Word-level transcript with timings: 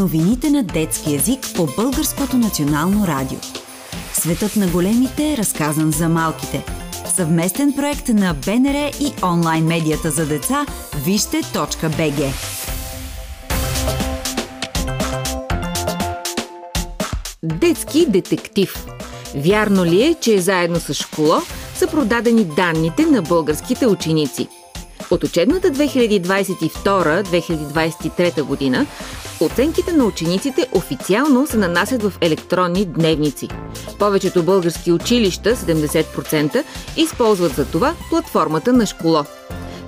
Новините 0.00 0.50
на 0.50 0.62
детски 0.62 1.12
язик 1.12 1.40
по 1.56 1.68
Българското 1.76 2.36
национално 2.36 3.06
радио. 3.06 3.38
Светът 4.12 4.56
на 4.56 4.66
големите 4.66 5.32
е 5.32 5.36
разказан 5.36 5.92
за 5.92 6.08
малките. 6.08 6.64
Съвместен 7.14 7.72
проект 7.72 8.08
на 8.08 8.34
БНР 8.34 8.90
и 9.00 9.12
онлайн 9.24 9.64
медията 9.64 10.10
за 10.10 10.26
деца 10.26 10.66
Вижте.бг. 11.04 12.34
Детски 17.42 18.06
детектив. 18.06 18.86
Вярно 19.36 19.84
ли 19.84 20.02
е, 20.02 20.14
че 20.14 20.40
заедно 20.40 20.80
с 20.80 20.94
школо 20.94 21.34
са 21.74 21.86
продадени 21.86 22.44
данните 22.44 23.06
на 23.06 23.22
българските 23.22 23.86
ученици? 23.86 24.48
От 25.10 25.24
учебната 25.24 25.70
2022-2023 25.70 28.42
година 28.42 28.86
оценките 29.44 29.92
на 29.92 30.04
учениците 30.04 30.68
официално 30.72 31.46
се 31.46 31.56
нанасят 31.56 32.02
в 32.02 32.12
електронни 32.20 32.84
дневници. 32.84 33.48
Повечето 33.98 34.42
български 34.42 34.92
училища, 34.92 35.56
70%, 35.56 36.64
използват 36.96 37.52
за 37.52 37.64
това 37.66 37.94
платформата 38.10 38.72
на 38.72 38.86
школо. 38.86 39.24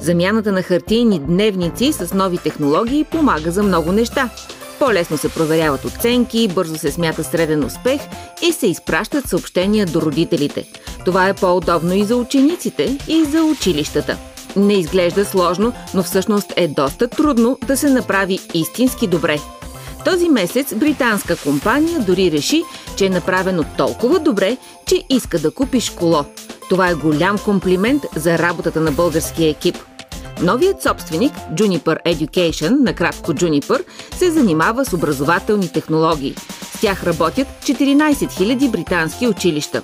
Замяната 0.01 0.53
на 0.53 0.63
хартийни 0.63 1.19
дневници 1.19 1.93
с 1.93 2.15
нови 2.15 2.39
технологии 2.39 3.05
помага 3.05 3.51
за 3.51 3.63
много 3.63 3.93
неща. 3.93 4.31
По-лесно 4.79 5.19
се 5.19 5.29
проверяват 5.29 5.85
оценки, 5.85 6.49
бързо 6.55 6.79
се 6.79 6.93
смята 6.93 7.25
среден 7.25 7.65
успех 7.65 8.01
и 8.49 8.53
се 8.53 8.67
изпращат 8.67 9.29
съобщения 9.29 9.87
до 9.87 10.01
родителите. 10.01 10.65
Това 11.05 11.29
е 11.29 11.35
по-удобно 11.35 11.95
и 11.95 12.05
за 12.05 12.17
учениците, 12.17 12.99
и 13.09 13.25
за 13.25 13.43
училищата. 13.43 14.32
Не 14.57 14.75
изглежда 14.75 15.25
сложно, 15.25 15.73
но 15.95 16.03
всъщност 16.03 16.53
е 16.57 16.69
доста 16.69 17.09
трудно 17.09 17.59
да 17.67 17.77
се 17.77 17.91
направи 17.91 18.39
истински 18.55 19.07
добре. 19.07 19.39
Този 20.05 20.29
месец 20.29 20.75
британска 20.75 21.37
компания 21.37 22.01
дори 22.01 22.33
реши, 22.33 22.63
че 22.97 23.07
е 23.07 23.11
направено 23.11 23.65
толкова 23.79 24.19
добре, 24.19 24.57
че 24.87 25.05
иска 25.09 25.39
да 25.39 25.51
купи 25.51 25.81
школо. 25.81 26.25
Това 26.69 26.89
е 26.89 26.95
голям 26.95 27.39
комплимент 27.39 28.03
за 28.17 28.39
работата 28.39 28.81
на 28.81 28.93
българския 28.93 29.51
екип. 29.51 29.79
Новият 30.43 30.83
собственик, 30.83 31.33
Juniper 31.55 31.99
Education, 32.07 32.81
накратко 32.81 33.33
Juniper, 33.33 33.85
се 34.17 34.31
занимава 34.31 34.85
с 34.85 34.93
образователни 34.93 35.73
технологии. 35.73 36.35
С 36.77 36.81
тях 36.81 37.05
работят 37.05 37.47
14 37.65 38.13
000 38.13 38.71
британски 38.71 39.29
училища. 39.29 39.83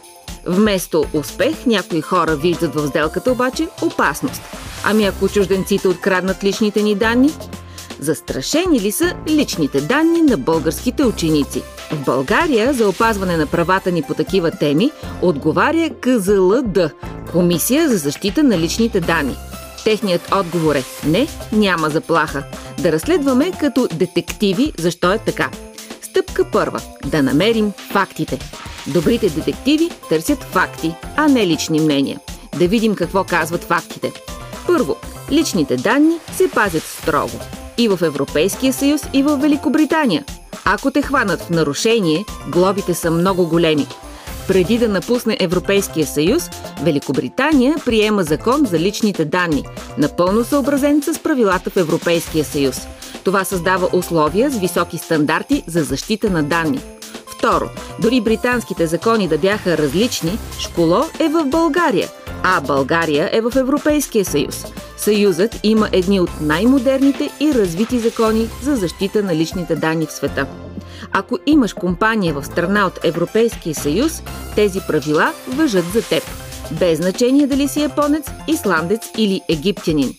Вместо 0.48 1.04
успех, 1.12 1.66
някои 1.66 2.00
хора 2.00 2.36
виждат 2.36 2.74
в 2.74 2.88
сделката 2.88 3.32
обаче 3.32 3.68
опасност. 3.82 4.42
Ами 4.84 5.04
ако 5.04 5.28
чужденците 5.28 5.88
откраднат 5.88 6.44
личните 6.44 6.82
ни 6.82 6.94
данни? 6.94 7.30
Застрашени 8.00 8.80
ли 8.80 8.92
са 8.92 9.14
личните 9.28 9.80
данни 9.80 10.22
на 10.22 10.36
българските 10.36 11.04
ученици? 11.04 11.62
В 11.92 12.04
България 12.04 12.72
за 12.72 12.88
опазване 12.88 13.36
на 13.36 13.46
правата 13.46 13.90
ни 13.90 14.02
по 14.02 14.14
такива 14.14 14.50
теми 14.50 14.90
отговаря 15.22 15.90
КЗЛД– 16.00 16.78
Комисия 17.32 17.88
за 17.88 17.96
защита 17.96 18.42
на 18.42 18.58
личните 18.58 19.00
данни. 19.00 19.36
Техният 19.84 20.32
отговор 20.32 20.74
е 20.74 20.84
не, 21.06 21.28
няма 21.52 21.90
заплаха. 21.90 22.42
Да 22.78 22.92
разследваме 22.92 23.52
като 23.60 23.88
детективи 23.92 24.72
защо 24.78 25.12
е 25.12 25.18
така. 25.18 25.50
Стъпка 26.02 26.44
първа– 26.52 26.80
да 27.06 27.22
намерим 27.22 27.72
фактите. 27.92 28.38
Добрите 28.92 29.28
детективи 29.30 29.90
търсят 30.08 30.42
факти, 30.44 30.94
а 31.16 31.28
не 31.28 31.46
лични 31.46 31.80
мнения. 31.80 32.20
Да 32.58 32.68
видим 32.68 32.94
какво 32.94 33.24
казват 33.24 33.64
фактите. 33.64 34.12
Първо, 34.66 34.96
личните 35.30 35.76
данни 35.76 36.18
се 36.36 36.50
пазят 36.50 36.82
строго. 36.82 37.40
И 37.78 37.88
в 37.88 37.98
Европейския 38.02 38.72
съюз, 38.72 39.02
и 39.12 39.22
в 39.22 39.36
Великобритания. 39.36 40.24
Ако 40.64 40.90
те 40.90 41.02
хванат 41.02 41.40
в 41.40 41.50
нарушение, 41.50 42.24
глобите 42.48 42.94
са 42.94 43.10
много 43.10 43.46
големи. 43.46 43.86
Преди 44.48 44.78
да 44.78 44.88
напусне 44.88 45.36
Европейския 45.40 46.06
съюз, 46.06 46.50
Великобритания 46.82 47.76
приема 47.84 48.22
закон 48.22 48.66
за 48.66 48.78
личните 48.78 49.24
данни, 49.24 49.64
напълно 49.98 50.44
съобразен 50.44 51.02
с 51.02 51.18
правилата 51.18 51.70
в 51.70 51.76
Европейския 51.76 52.44
съюз. 52.44 52.80
Това 53.24 53.44
създава 53.44 53.88
условия 53.92 54.50
с 54.50 54.58
високи 54.58 54.98
стандарти 54.98 55.62
за 55.66 55.84
защита 55.84 56.30
на 56.30 56.42
данни. 56.42 56.80
Второ, 57.38 57.70
дори 58.02 58.20
британските 58.20 58.86
закони 58.86 59.28
да 59.28 59.38
бяха 59.38 59.78
различни, 59.78 60.38
школо 60.58 61.04
е 61.20 61.28
в 61.28 61.44
България, 61.46 62.08
а 62.42 62.60
България 62.60 63.30
е 63.32 63.40
в 63.40 63.52
Европейския 63.56 64.24
съюз. 64.24 64.64
Съюзът 64.96 65.60
има 65.62 65.88
едни 65.92 66.20
от 66.20 66.30
най-модерните 66.40 67.30
и 67.40 67.54
развити 67.54 67.98
закони 67.98 68.48
за 68.62 68.76
защита 68.76 69.22
на 69.22 69.36
личните 69.36 69.76
данни 69.76 70.06
в 70.06 70.12
света. 70.12 70.46
Ако 71.12 71.38
имаш 71.46 71.72
компания 71.72 72.34
в 72.34 72.44
страна 72.44 72.86
от 72.86 73.04
Европейския 73.04 73.74
съюз, 73.74 74.22
тези 74.54 74.80
правила 74.88 75.32
въжат 75.48 75.84
за 75.94 76.02
теб. 76.02 76.22
Без 76.70 76.98
значение 76.98 77.46
дали 77.46 77.68
си 77.68 77.80
японец, 77.80 78.30
исландец 78.48 79.10
или 79.18 79.40
египтянин. 79.48 80.14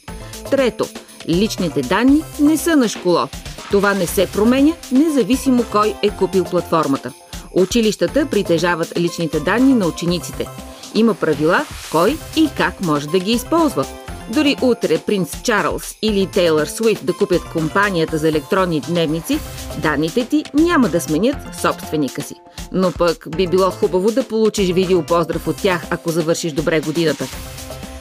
Трето, 0.52 0.86
личните 1.28 1.82
данни 1.82 2.24
не 2.40 2.58
са 2.58 2.76
на 2.76 2.88
школо. 2.88 3.28
Това 3.72 3.94
не 3.94 4.08
се 4.08 4.28
променя, 4.32 4.74
независимо 4.92 5.64
кой 5.72 5.96
е 6.04 6.10
купил 6.10 6.44
платформата. 6.44 7.14
Училищата 7.52 8.26
притежават 8.26 9.00
личните 9.00 9.40
данни 9.40 9.74
на 9.74 9.88
учениците. 9.88 10.48
Има 10.96 11.14
правила 11.14 11.66
кой 11.92 12.18
и 12.36 12.50
как 12.58 12.82
може 12.82 13.08
да 13.08 13.20
ги 13.20 13.32
използва. 13.32 13.86
Дори 14.34 14.56
утре 14.62 14.98
принц 14.98 15.42
Чарлз 15.44 15.96
или 16.02 16.28
Тейлър 16.28 16.68
Суифт 16.68 17.06
да 17.06 17.14
купят 17.14 17.42
компанията 17.54 18.18
за 18.18 18.30
електронни 18.30 18.82
дневници, 18.82 19.40
данните 19.78 20.26
ти 20.26 20.44
няма 20.54 20.90
да 20.90 21.02
сменят 21.02 21.38
собственика 21.62 22.22
си. 22.22 22.36
Но 22.72 22.92
пък 22.92 23.28
би 23.38 23.48
било 23.48 23.72
хубаво 23.72 24.12
да 24.12 24.28
получиш 24.28 24.70
видео 24.70 25.04
поздрав 25.04 25.48
от 25.48 25.58
тях, 25.58 25.82
ако 25.90 26.10
завършиш 26.10 26.52
добре 26.52 26.80
годината. 26.80 27.26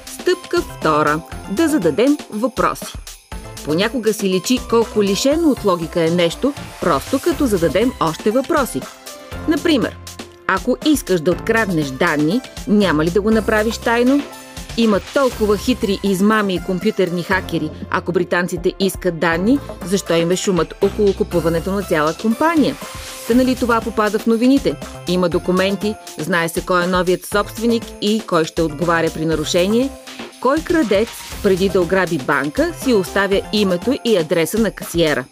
Стъпка 0.07 0.63
втора– 0.63 1.21
да 1.51 1.69
зададем 1.69 2.17
въпроси. 2.31 3.08
Понякога 3.69 4.13
си 4.13 4.29
личи 4.29 4.59
колко 4.71 5.03
лишено 5.03 5.51
от 5.51 5.65
логика 5.65 6.05
е 6.05 6.11
нещо, 6.11 6.53
просто 6.81 7.19
като 7.19 7.47
зададем 7.47 7.93
още 8.01 8.31
въпроси. 8.31 8.81
Например, 9.49 9.97
ако 10.47 10.77
искаш 10.87 11.21
да 11.21 11.31
откраднеш 11.31 11.87
данни, 11.87 12.41
няма 12.69 13.05
ли 13.05 13.11
да 13.11 13.21
го 13.21 13.31
направиш 13.31 13.79
тайно? 13.79 14.23
Има 14.77 15.01
толкова 15.15 15.57
хитри 15.57 16.01
измами 16.03 16.55
и 16.55 16.63
компютърни 16.67 17.23
хакери. 17.23 17.71
Ако 17.91 18.13
британците 18.13 18.73
искат 18.81 19.19
данни, 19.19 19.59
защо 19.87 20.15
им 20.15 20.31
е 20.31 20.37
шумът 20.37 20.75
около 20.83 21.15
купуването 21.15 21.73
на 21.73 21.83
цяла 21.83 22.15
компания? 22.15 22.77
Та 23.29 23.35
нали 23.35 23.57
това 23.57 23.81
попада 23.81 24.19
в 24.19 24.27
новините? 24.27 24.77
Има 25.09 25.29
документи, 25.29 25.95
знае 26.19 26.49
се 26.49 26.61
кой 26.67 26.85
е 26.85 26.87
новият 26.87 27.27
собственик 27.27 27.83
и 28.03 28.23
кой 28.27 28.45
ще 28.45 28.63
отговаря 28.63 29.11
при 29.15 29.25
нарушение. 29.25 29.91
Кой 30.41 30.59
крадец, 30.59 31.09
преди 31.43 31.69
да 31.69 31.81
ограби 31.81 32.19
банка, 32.19 32.75
си 32.83 32.95
оставя 32.95 33.41
името 33.53 33.95
и 34.05 34.17
адреса 34.17 34.59
на 34.59 34.71
касиера? 34.71 35.25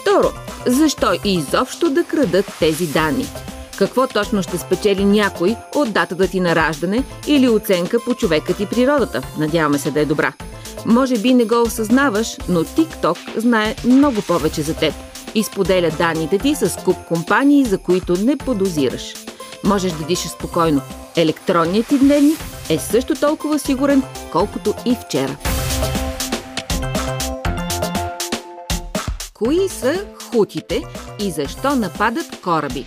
Второ, 0.00 0.32
защо 0.66 1.12
и 1.24 1.34
изобщо 1.34 1.90
да 1.90 2.04
крадат 2.04 2.52
тези 2.58 2.86
данни? 2.86 3.26
Какво 3.78 4.06
точно 4.06 4.42
ще 4.42 4.58
спечели 4.58 5.04
някой 5.04 5.56
от 5.74 5.92
датата 5.92 6.28
ти 6.28 6.40
на 6.40 6.54
раждане 6.54 7.04
или 7.26 7.48
оценка 7.48 7.98
по 8.04 8.14
човекът 8.14 8.60
и 8.60 8.66
природата? 8.66 9.22
Надяваме 9.38 9.78
се 9.78 9.90
да 9.90 10.00
е 10.00 10.04
добра. 10.04 10.32
Може 10.86 11.18
би 11.18 11.34
не 11.34 11.44
го 11.44 11.62
осъзнаваш, 11.62 12.36
но 12.48 12.64
TikTok 12.64 13.38
знае 13.38 13.74
много 13.84 14.22
повече 14.22 14.62
за 14.62 14.74
теб 14.74 14.94
и 15.34 15.42
споделя 15.42 15.90
данните 15.98 16.38
ти 16.38 16.54
с 16.54 16.78
куп 16.84 16.96
компании, 17.08 17.64
за 17.64 17.78
които 17.78 18.16
не 18.16 18.36
подозираш. 18.36 19.14
Можеш 19.64 19.92
да 19.92 20.04
дишаш 20.04 20.30
спокойно. 20.30 20.80
Електронният 21.16 21.86
ти 21.86 21.98
дневник 21.98 22.38
е 22.70 22.78
също 22.78 23.14
толкова 23.14 23.58
сигурен, 23.58 24.02
колкото 24.32 24.74
и 24.86 24.96
вчера. 25.06 25.36
Кои 29.34 29.68
са 29.68 30.04
хутите 30.30 30.82
и 31.20 31.30
защо 31.30 31.76
нападат 31.76 32.40
кораби? 32.44 32.86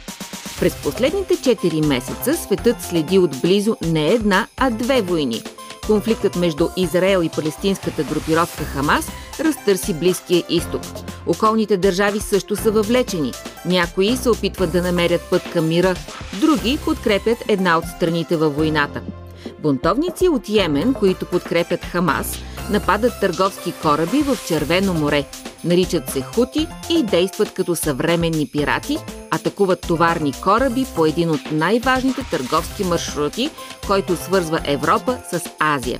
През 0.59 0.75
последните 0.75 1.33
4 1.33 1.85
месеца 1.87 2.33
светът 2.33 2.81
следи 2.81 3.19
отблизо 3.19 3.77
не 3.81 4.07
една, 4.07 4.47
а 4.57 4.69
две 4.69 5.01
войни. 5.01 5.41
Конфликтът 5.87 6.35
между 6.35 6.67
Израел 6.77 7.23
и 7.23 7.29
палестинската 7.29 8.03
групировка 8.03 8.63
Хамас 8.63 9.07
разтърси 9.39 9.93
Близкия 9.93 10.43
изток. 10.49 10.81
Околните 11.27 11.77
държави 11.77 12.19
също 12.19 12.55
са 12.55 12.71
въвлечени. 12.71 13.31
Някои 13.65 14.17
се 14.17 14.29
опитват 14.29 14.71
да 14.71 14.81
намерят 14.81 15.21
път 15.29 15.41
към 15.53 15.67
мира, 15.67 15.95
други 16.41 16.79
подкрепят 16.85 17.37
една 17.47 17.77
от 17.77 17.83
страните 17.85 18.37
във 18.37 18.55
войната. 18.55 19.01
Бунтовници 19.59 20.27
от 20.27 20.49
Йемен, 20.49 20.93
които 20.93 21.25
подкрепят 21.25 21.85
Хамас, 21.85 22.39
нападат 22.71 23.13
търговски 23.21 23.73
кораби 23.81 24.21
в 24.21 24.37
Червено 24.47 24.93
море. 24.93 25.25
Наричат 25.63 26.09
се 26.09 26.21
хути 26.21 26.67
и 26.89 27.03
действат 27.03 27.53
като 27.53 27.75
съвременни 27.75 28.47
пирати, 28.47 28.97
атакуват 29.31 29.81
товарни 29.81 30.33
кораби 30.43 30.85
по 30.95 31.05
един 31.05 31.29
от 31.29 31.51
най-важните 31.51 32.21
търговски 32.31 32.83
маршрути, 32.83 33.49
който 33.87 34.15
свързва 34.15 34.59
Европа 34.65 35.17
с 35.31 35.41
Азия. 35.59 35.99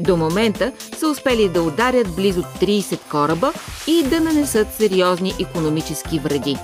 До 0.00 0.16
момента 0.16 0.72
са 0.98 1.08
успели 1.08 1.48
да 1.48 1.62
ударят 1.62 2.16
близо 2.16 2.42
30 2.42 2.98
кораба 3.10 3.52
и 3.86 4.02
да 4.02 4.20
нанесат 4.20 4.74
сериозни 4.74 5.34
економически 5.40 6.18
вреди. 6.18 6.56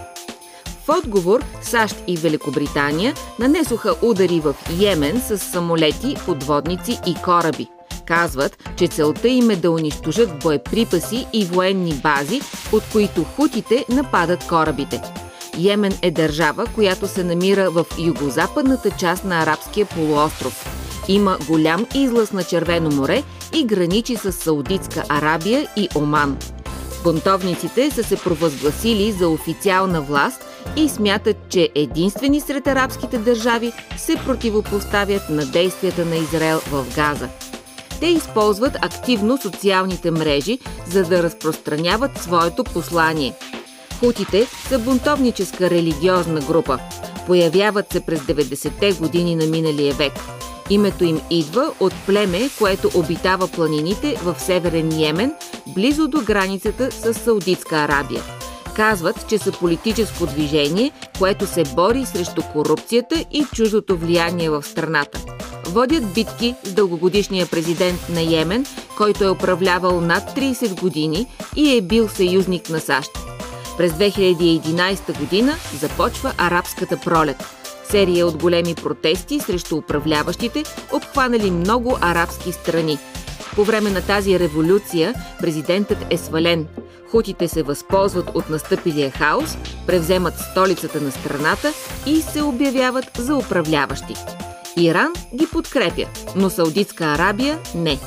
Отговор 0.98 1.44
САЩ 1.62 1.96
и 2.06 2.16
Великобритания 2.16 3.14
нанесоха 3.38 3.94
удари 4.02 4.40
в 4.40 4.54
Йемен 4.78 5.20
с 5.20 5.38
самолети, 5.38 6.16
подводници 6.26 6.98
и 7.06 7.14
кораби. 7.24 7.68
Казват, 8.06 8.68
че 8.76 8.88
целта 8.88 9.28
им 9.28 9.50
е 9.50 9.56
да 9.56 9.70
унищожат 9.70 10.38
боеприпаси 10.38 11.26
и 11.32 11.44
военни 11.44 11.94
бази, 11.94 12.40
от 12.72 12.82
които 12.92 13.24
хутите 13.24 13.84
нападат 13.88 14.48
корабите. 14.48 15.02
Йемен 15.58 15.92
е 16.02 16.10
държава, 16.10 16.66
която 16.74 17.08
се 17.08 17.24
намира 17.24 17.70
в 17.70 17.86
югозападната 17.98 18.90
част 18.90 19.24
на 19.24 19.42
арабския 19.42 19.86
полуостров. 19.86 20.66
Има 21.08 21.38
голям 21.48 21.86
излъз 21.94 22.32
на 22.32 22.44
Червено 22.44 22.90
море 22.90 23.22
и 23.54 23.64
граничи 23.64 24.16
с 24.16 24.32
Саудитска 24.32 25.04
Арабия 25.08 25.68
и 25.76 25.88
Оман. 25.96 26.38
Бунтовниците 27.04 27.90
са 27.90 28.04
се 28.04 28.16
провъзгласили 28.16 29.12
за 29.12 29.28
официална 29.28 30.00
власт 30.00 30.49
и 30.76 30.88
смятат, 30.88 31.36
че 31.48 31.68
единствени 31.74 32.40
сред 32.40 32.66
арабските 32.66 33.18
държави 33.18 33.72
се 33.96 34.16
противопоставят 34.16 35.30
на 35.30 35.46
действията 35.46 36.04
на 36.04 36.16
Израел 36.16 36.58
в 36.58 36.86
Газа. 36.94 37.28
Те 38.00 38.06
използват 38.06 38.76
активно 38.82 39.38
социалните 39.42 40.10
мрежи, 40.10 40.58
за 40.86 41.04
да 41.04 41.22
разпространяват 41.22 42.18
своето 42.18 42.64
послание. 42.64 43.34
Хутите 44.00 44.46
са 44.68 44.78
бунтовническа 44.78 45.70
религиозна 45.70 46.40
група. 46.40 46.78
Появяват 47.26 47.92
се 47.92 48.00
през 48.00 48.20
90-те 48.20 48.92
години 48.92 49.36
на 49.36 49.46
миналия 49.46 49.94
век. 49.94 50.12
Името 50.70 51.04
им 51.04 51.20
идва 51.30 51.72
от 51.80 51.92
племе, 52.06 52.50
което 52.58 52.90
обитава 52.94 53.48
планините 53.48 54.16
в 54.22 54.36
северен 54.38 55.00
Йемен, 55.00 55.32
близо 55.66 56.08
до 56.08 56.20
границата 56.20 56.90
с 56.90 57.14
Саудитска 57.14 57.76
Арабия. 57.76 58.22
Казват, 58.80 59.28
че 59.28 59.38
са 59.38 59.52
политическо 59.52 60.26
движение, 60.26 60.92
което 61.18 61.46
се 61.46 61.64
бори 61.74 62.06
срещу 62.06 62.42
корупцията 62.52 63.24
и 63.32 63.44
чуждото 63.54 63.96
влияние 63.96 64.50
в 64.50 64.62
страната. 64.62 65.20
Водят 65.66 66.14
битки 66.14 66.54
с 66.64 66.72
дългогодишния 66.72 67.46
президент 67.46 68.08
на 68.08 68.20
Йемен, 68.20 68.66
който 68.96 69.24
е 69.24 69.30
управлявал 69.30 70.00
над 70.00 70.22
30 70.36 70.80
години 70.80 71.26
и 71.56 71.76
е 71.76 71.80
бил 71.80 72.08
съюзник 72.08 72.70
на 72.70 72.80
САЩ. 72.80 73.10
През 73.76 73.92
2011 73.92 75.18
година 75.18 75.54
започва 75.80 76.32
арабската 76.38 76.96
пролет. 76.96 77.44
Серия 77.84 78.26
от 78.26 78.42
големи 78.42 78.74
протести 78.74 79.40
срещу 79.40 79.76
управляващите, 79.76 80.64
обхванали 80.92 81.50
много 81.50 81.98
арабски 82.00 82.52
страни. 82.52 82.98
По 83.54 83.64
време 83.64 83.90
на 83.90 84.02
тази 84.02 84.38
революция 84.38 85.14
президентът 85.40 85.98
е 86.10 86.16
свален. 86.16 86.66
Хутите 87.10 87.48
се 87.48 87.62
възползват 87.62 88.30
от 88.34 88.50
настъпилия 88.50 89.10
хаос, 89.10 89.58
превземат 89.86 90.34
столицата 90.38 91.00
на 91.00 91.10
страната 91.10 91.72
и 92.06 92.22
се 92.22 92.42
обявяват 92.42 93.04
за 93.18 93.36
управляващи. 93.36 94.14
Иран 94.76 95.12
ги 95.34 95.46
подкрепя, 95.52 96.06
но 96.36 96.50
Саудитска 96.50 97.04
Арабия 97.04 97.58
не. 97.74 97.98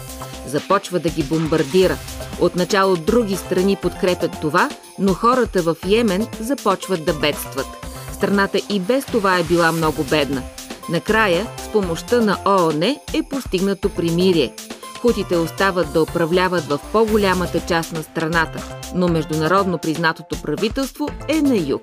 Започва 0.47 0.99
да 0.99 1.09
ги 1.09 1.23
бомбардира. 1.23 1.97
Отначало 2.41 2.95
други 2.95 3.35
страни 3.35 3.77
подкрепят 3.81 4.31
това, 4.41 4.69
но 4.99 5.13
хората 5.13 5.61
в 5.61 5.75
Йемен 5.87 6.27
започват 6.39 7.05
да 7.05 7.13
бедстват. 7.13 7.67
Страната 8.13 8.59
и 8.69 8.79
без 8.79 9.05
това 9.05 9.37
е 9.37 9.43
била 9.43 9.71
много 9.71 10.03
бедна. 10.03 10.41
Накрая, 10.89 11.47
с 11.57 11.71
помощта 11.71 12.21
на 12.21 12.37
ООН 12.45 12.95
е 13.13 13.23
постигнато 13.29 13.89
примирие. 13.89 14.53
Хутите 15.03 15.37
остават 15.37 15.93
да 15.93 16.01
управляват 16.01 16.63
в 16.63 16.79
по-голямата 16.91 17.59
част 17.67 17.93
на 17.93 18.03
страната, 18.03 18.79
но 18.95 19.07
международно 19.07 19.77
признатото 19.77 20.41
правителство 20.41 21.09
е 21.27 21.41
на 21.41 21.57
юг. 21.57 21.81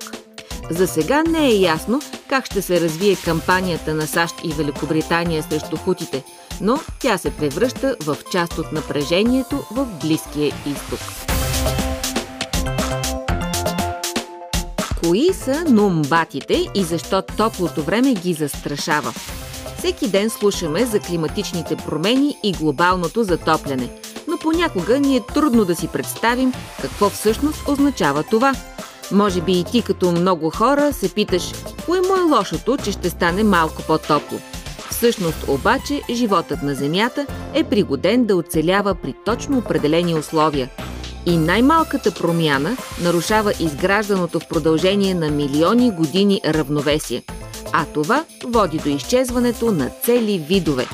За 0.69 0.87
сега 0.87 1.23
не 1.23 1.47
е 1.47 1.59
ясно 1.59 2.01
как 2.29 2.45
ще 2.45 2.61
се 2.61 2.81
развие 2.81 3.15
кампанията 3.15 3.93
на 3.93 4.07
САЩ 4.07 4.35
и 4.43 4.53
Великобритания 4.53 5.43
срещу 5.43 5.77
хутите, 5.77 6.23
но 6.61 6.79
тя 6.99 7.17
се 7.17 7.31
превръща 7.31 7.95
в 8.03 8.17
част 8.31 8.57
от 8.57 8.71
напрежението 8.71 9.63
в 9.71 9.85
Близкия 10.01 10.53
изток. 10.65 10.99
Кои 15.03 15.33
са 15.33 15.65
нумбатите 15.69 16.67
и 16.75 16.83
защо 16.83 17.21
топлото 17.21 17.83
време 17.83 18.13
ги 18.13 18.33
застрашава? 18.33 19.13
Всеки 19.81 20.07
ден 20.07 20.29
слушаме 20.29 20.85
за 20.85 20.99
климатичните 20.99 21.75
промени 21.75 22.37
и 22.43 22.51
глобалното 22.51 23.23
затопляне, 23.23 23.89
но 24.27 24.37
понякога 24.37 24.99
ни 24.99 25.17
е 25.17 25.25
трудно 25.33 25.65
да 25.65 25.75
си 25.75 25.87
представим 25.87 26.53
какво 26.81 27.09
всъщност 27.09 27.67
означава 27.67 28.23
това– 28.23 28.53
може 29.11 29.41
би 29.41 29.59
и 29.59 29.63
ти 29.63 29.81
като 29.81 30.11
много 30.11 30.49
хора 30.49 30.93
се 30.93 31.13
питаш, 31.13 31.51
кое 31.85 32.01
му 32.01 32.15
е 32.15 32.35
лошото, 32.37 32.77
че 32.77 32.91
ще 32.91 33.09
стане 33.09 33.43
малко 33.43 33.81
по-топло. 33.87 34.39
Всъщност 34.89 35.47
обаче 35.47 36.01
животът 36.09 36.63
на 36.63 36.75
Земята 36.75 37.25
е 37.53 37.63
пригоден 37.63 38.25
да 38.25 38.35
оцелява 38.35 38.95
при 38.95 39.15
точно 39.25 39.57
определени 39.57 40.15
условия. 40.15 40.69
И 41.25 41.37
най-малката 41.37 42.11
промяна 42.11 42.77
нарушава 43.03 43.53
изгражданото 43.59 44.39
в 44.39 44.47
продължение 44.47 45.13
на 45.13 45.29
милиони 45.29 45.91
години 45.91 46.41
равновесие. 46.45 47.23
А 47.73 47.85
това 47.85 48.25
води 48.45 48.77
до 48.77 48.89
изчезването 48.89 49.71
на 49.71 49.89
цели 50.03 50.37
видове. 50.37 50.87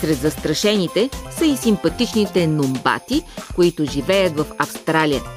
Сред 0.00 0.18
застрашените 0.18 1.10
са 1.38 1.44
и 1.44 1.56
симпатичните 1.56 2.46
нумбати, 2.46 3.22
които 3.54 3.84
живеят 3.84 4.36
в 4.36 4.46
Австралия– 4.58 5.22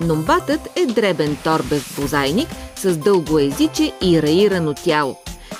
Номбатът 0.00 0.60
е 0.76 0.86
дребен 0.86 1.36
торбев 1.44 1.96
бозайник 2.00 2.48
с 2.76 2.96
дълго 2.96 3.38
езиче 3.38 3.92
и 4.02 4.22
раирано 4.22 4.74
тяло. 4.74 5.16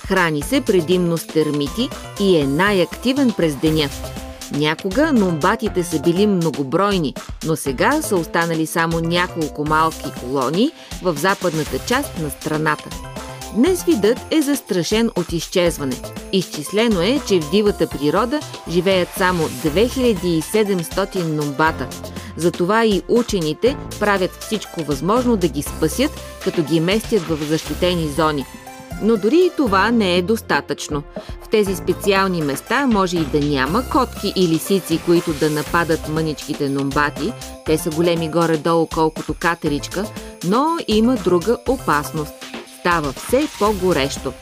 Храни 0.06 0.42
се 0.42 0.60
предимно 0.60 1.18
с 1.18 1.26
термити 1.26 1.88
и 2.20 2.36
е 2.36 2.46
най-активен 2.46 3.32
през 3.32 3.56
деня. 3.56 3.88
Някога 4.52 5.12
номбатите 5.12 5.84
са 5.84 6.00
били 6.00 6.26
многобройни, 6.26 7.14
но 7.44 7.56
сега 7.56 8.02
са 8.02 8.16
останали 8.16 8.66
само 8.66 9.00
няколко 9.00 9.64
малки 9.64 10.12
колонии 10.20 10.70
в 11.02 11.16
западната 11.16 11.78
част 11.78 12.18
на 12.18 12.30
страната. 12.30 13.13
Днес 13.54 13.84
видът 13.84 14.20
е 14.30 14.42
застрашен 14.42 15.10
от 15.16 15.32
изчезване. 15.32 15.96
Изчислено 16.32 17.02
е, 17.02 17.20
че 17.28 17.40
в 17.40 17.50
дивата 17.50 17.86
природа 17.86 18.40
живеят 18.68 19.08
само 19.16 19.44
2700 19.44 21.22
номбата– 21.22 21.88
затова 22.36 22.84
и 22.84 23.02
учените 23.08 23.76
правят 24.00 24.30
всичко 24.30 24.84
възможно 24.84 25.36
да 25.36 25.48
ги 25.48 25.62
спасят, 25.62 26.20
като 26.44 26.62
ги 26.62 26.80
местят 26.80 27.22
в 27.22 27.36
защитени 27.48 28.08
зони. 28.08 28.44
Но 29.02 29.16
дори 29.16 29.36
и 29.36 29.50
това 29.56 29.90
не 29.90 30.16
е 30.16 30.22
достатъчно. 30.22 31.02
В 31.42 31.48
тези 31.48 31.76
специални 31.76 32.42
места 32.42 32.86
може 32.86 33.16
и 33.16 33.24
да 33.24 33.40
няма 33.40 33.88
котки 33.88 34.32
и 34.36 34.48
лисици, 34.48 35.00
които 35.06 35.32
да 35.32 35.50
нападат 35.50 36.08
мъничките 36.08 36.68
номбати. 36.68 37.32
Те 37.66 37.78
са 37.78 37.90
големи 37.90 38.30
горе-долу 38.30 38.86
колкото 38.94 39.34
катеричка, 39.34 40.04
но 40.44 40.76
има 40.88 41.16
друга 41.16 41.58
опасност. 41.68 42.43
Става 42.84 43.12
все 43.12 43.48
по-горещо. 43.58 44.32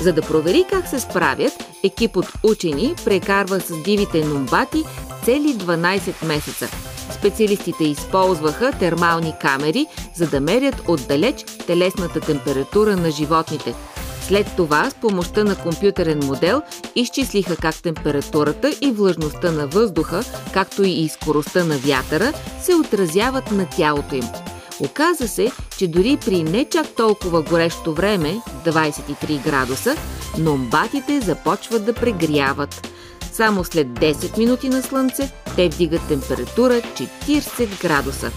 За 0.00 0.12
да 0.12 0.22
провери 0.22 0.64
как 0.70 0.88
се 0.88 1.00
справят, 1.00 1.52
екип 1.84 2.16
от 2.16 2.26
учени 2.42 2.94
прекарва 3.04 3.60
с 3.60 3.82
дивите 3.82 4.24
номбати 4.24 4.82
цели 5.24 5.54
12 5.54 6.26
месеца. 6.26 6.68
Специалистите 7.12 7.84
използваха 7.84 8.72
термални 8.72 9.34
камери, 9.40 9.86
за 10.14 10.26
да 10.26 10.40
мерят 10.40 10.82
отдалеч 10.88 11.44
телесната 11.66 12.20
температура 12.20 12.96
на 12.96 13.10
животните. 13.10 13.74
След 14.22 14.46
това, 14.56 14.90
с 14.90 14.94
помощта 14.94 15.44
на 15.44 15.56
компютърен 15.56 16.20
модел, 16.24 16.62
изчислиха 16.94 17.56
как 17.56 17.82
температурата 17.82 18.70
и 18.80 18.90
влажността 18.90 19.52
на 19.52 19.66
въздуха, 19.66 20.22
както 20.54 20.82
и 20.82 21.08
скоростта 21.08 21.64
на 21.64 21.78
вятъра, 21.78 22.32
се 22.62 22.74
отразяват 22.74 23.50
на 23.50 23.66
тялото 23.66 24.14
им. 24.14 24.28
Оказа 24.80 25.28
се, 25.28 25.50
че 25.80 25.88
дори 25.88 26.18
при 26.24 26.42
не 26.42 26.64
чак 26.64 26.86
толкова 26.96 27.42
горещо 27.42 27.94
време, 27.94 28.40
23 28.66 29.44
градуса, 29.44 29.96
номбатите 30.38 31.20
започват 31.20 31.84
да 31.84 31.92
прегряват. 31.92 32.88
Само 33.32 33.64
след 33.64 33.86
10 33.88 34.38
минути 34.38 34.68
на 34.68 34.82
слънце 34.82 35.30
те 35.56 35.68
вдигат 35.68 36.08
температура 36.08 36.74
40 36.74 37.82
градуса. 37.82 38.30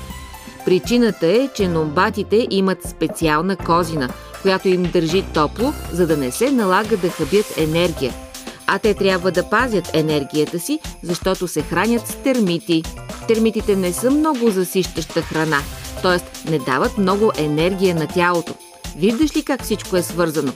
Причината 0.66 1.28
е, 1.28 1.50
че 1.56 1.68
номбатите 1.68 2.48
имат 2.50 2.84
специална 2.84 3.56
козина, 3.58 4.10
която 4.42 4.68
им 4.68 4.84
държи 4.84 5.24
топло, 5.34 5.74
за 5.92 6.08
да 6.08 6.18
не 6.18 6.32
се 6.32 6.52
налага 6.52 6.98
да 6.98 7.10
хабят 7.10 7.58
енергия. 7.58 8.14
А 8.68 8.80
те 8.80 8.94
трябва 8.94 9.32
да 9.32 9.50
пазят 9.50 9.90
енергията 9.94 10.60
си, 10.60 10.80
защото 11.02 11.48
се 11.48 11.62
хранят 11.62 12.08
с 12.08 12.16
термити. 12.16 12.84
Термитите 13.28 13.76
не 13.76 13.94
са 13.94 14.12
много 14.12 14.50
засищаща 14.50 15.22
храна, 15.22 15.60
т.е. 16.04 16.50
не 16.52 16.60
дават 16.60 16.98
много 16.98 17.32
енергия 17.38 17.96
на 17.96 18.08
тялото. 18.08 18.54
Виждаш 18.98 19.36
ли 19.36 19.44
как 19.44 19.64
всичко 19.64 19.98
е 19.98 20.04
свързано? 20.04 20.52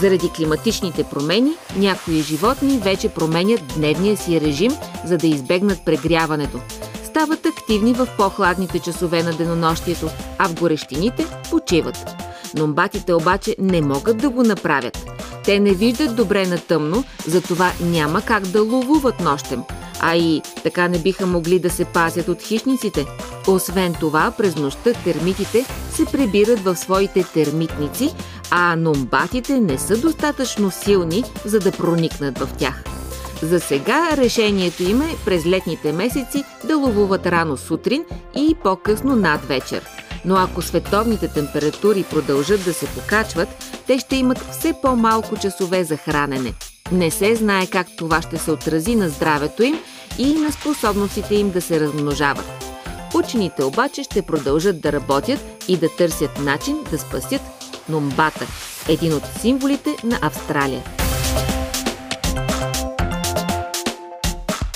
Заради 0.00 0.30
климатичните 0.36 1.04
промени, 1.04 1.50
някои 1.76 2.22
животни 2.22 2.78
вече 2.78 3.08
променят 3.08 3.60
дневния 3.76 4.16
си 4.16 4.40
режим, 4.40 4.72
за 5.04 5.18
да 5.18 5.26
избегнат 5.26 5.84
прегряването. 5.84 6.60
Стават 7.04 7.46
активни 7.46 7.92
в 7.92 8.08
по-хладните 8.16 8.78
часове 8.78 9.22
на 9.22 9.32
денонощието, 9.32 10.08
а 10.38 10.48
в 10.48 10.54
горещините 10.54 11.26
почиват. 11.50 12.27
Номбатите 12.54 13.14
обаче 13.14 13.56
не 13.58 13.80
могат 13.80 14.18
да 14.18 14.30
го 14.30 14.42
направят. 14.42 15.10
Те 15.44 15.60
не 15.60 15.74
виждат 15.74 16.16
добре 16.16 16.46
на 16.46 16.58
тъмно, 16.58 17.04
затова 17.26 17.72
няма 17.80 18.22
как 18.22 18.46
да 18.46 18.62
ловуват 18.62 19.20
нощем. 19.20 19.62
А 20.00 20.16
и 20.16 20.42
така 20.62 20.88
не 20.88 20.98
биха 20.98 21.26
могли 21.26 21.58
да 21.58 21.70
се 21.70 21.84
пазят 21.84 22.28
от 22.28 22.42
хищниците. 22.42 23.06
Освен 23.48 23.94
това, 24.00 24.32
през 24.38 24.56
нощта 24.56 24.92
термитите 24.92 25.64
се 25.90 26.04
прибират 26.04 26.60
в 26.60 26.76
своите 26.76 27.22
термитници, 27.22 28.14
а 28.50 28.76
номбатите 28.76 29.60
не 29.60 29.78
са 29.78 29.96
достатъчно 29.96 30.70
силни, 30.70 31.24
за 31.44 31.58
да 31.58 31.72
проникнат 31.72 32.38
в 32.38 32.48
тях. 32.58 32.84
За 33.42 33.60
сега 33.60 34.08
решението 34.16 34.82
им 34.82 35.02
е 35.02 35.16
през 35.24 35.46
летните 35.46 35.92
месеци 35.92 36.44
да 36.64 36.76
ловуват 36.76 37.26
рано 37.26 37.56
сутрин 37.56 38.04
и 38.36 38.56
по-късно 38.62 39.16
над 39.16 39.44
вечер. 39.44 39.82
Но 40.28 40.36
ако 40.36 40.62
световните 40.62 41.28
температури 41.28 42.04
продължат 42.10 42.64
да 42.64 42.74
се 42.74 42.86
покачват, 42.86 43.48
те 43.86 43.98
ще 43.98 44.16
имат 44.16 44.38
все 44.38 44.74
по-малко 44.82 45.36
часове 45.36 45.84
за 45.84 45.96
хранене. 45.96 46.54
Не 46.92 47.10
се 47.10 47.34
знае 47.34 47.66
как 47.66 47.86
това 47.98 48.22
ще 48.22 48.38
се 48.38 48.50
отрази 48.50 48.96
на 48.96 49.08
здравето 49.08 49.62
им 49.62 49.80
и 50.18 50.34
на 50.34 50.52
способностите 50.52 51.34
им 51.34 51.50
да 51.50 51.60
се 51.60 51.80
размножават. 51.80 52.46
Учените 53.14 53.64
обаче 53.64 54.02
ще 54.02 54.22
продължат 54.22 54.80
да 54.80 54.92
работят 54.92 55.40
и 55.68 55.76
да 55.76 55.88
търсят 55.96 56.38
начин 56.38 56.76
да 56.90 56.98
спасят 56.98 57.42
номбата, 57.88 58.46
един 58.88 59.14
от 59.14 59.22
символите 59.40 59.96
на 60.04 60.18
Австралия. 60.22 60.82